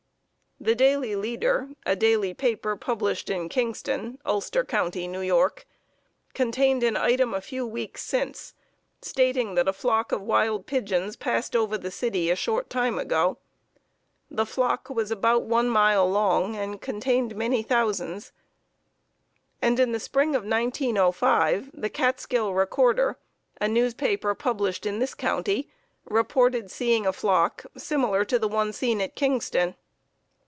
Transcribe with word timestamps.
The 0.63 0.75
Daily 0.75 1.15
Leader, 1.15 1.69
a 1.87 1.95
daily 1.95 2.35
paper 2.35 2.75
published 2.75 3.31
in 3.31 3.49
Kingston, 3.49 4.19
Ulster 4.23 4.63
County, 4.63 5.05
N. 5.05 5.13
Y., 5.27 5.47
contained 6.35 6.83
an 6.83 6.95
item 6.95 7.33
a 7.33 7.41
few 7.41 7.65
weeks 7.65 8.03
since 8.03 8.53
stating 9.01 9.55
that 9.55 9.67
a 9.67 9.73
flock 9.73 10.11
of 10.11 10.21
wild 10.21 10.67
pigeons 10.67 11.15
passed 11.15 11.55
over 11.55 11.79
the 11.79 11.89
city 11.89 12.29
a 12.29 12.35
short 12.35 12.69
time 12.69 12.99
ago. 12.99 13.39
The 14.29 14.45
flock 14.45 14.87
was 14.91 15.09
about 15.09 15.45
one 15.45 15.67
mile 15.67 16.07
long 16.07 16.55
and 16.55 16.79
contained 16.79 17.35
many 17.35 17.63
thousands. 17.63 18.31
And 19.63 19.79
in 19.79 19.93
the 19.93 19.99
spring 19.99 20.35
of 20.35 20.43
1905, 20.43 21.71
the 21.73 21.89
Catskill 21.89 22.53
Recorder, 22.53 23.17
a 23.59 23.67
newspaper 23.67 24.35
published 24.35 24.85
in 24.85 24.99
this 24.99 25.15
county, 25.15 25.71
reported 26.05 26.69
seeing 26.69 27.07
a 27.07 27.13
flock 27.13 27.65
similar 27.75 28.23
to 28.25 28.37
the 28.37 28.47
one 28.47 28.71
seen 28.73 29.01
at 29.01 29.15
Kingston. 29.15 29.73